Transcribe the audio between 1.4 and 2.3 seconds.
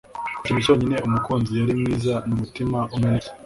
yari mwiza